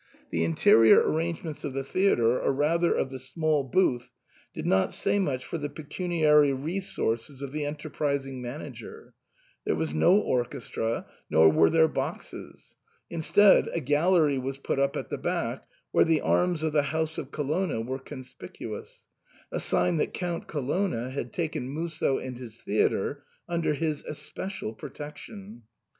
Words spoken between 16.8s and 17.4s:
house of